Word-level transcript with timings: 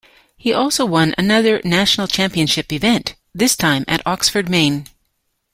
He 0.35 0.51
also 0.51 0.83
won 0.83 1.13
another 1.15 1.61
National 1.63 2.07
Championship 2.07 2.73
event, 2.73 3.13
this 3.35 3.55
time 3.55 3.85
at 3.87 4.01
Oxford 4.03 4.49
Maine. 4.49 4.87